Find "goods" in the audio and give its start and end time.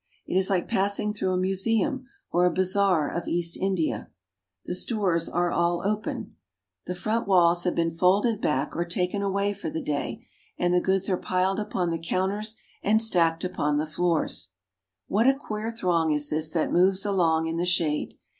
10.81-11.07